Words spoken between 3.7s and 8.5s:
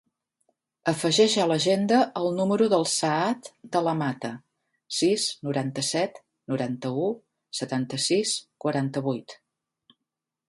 De La Mata: sis, noranta-set, noranta-u, setanta-sis,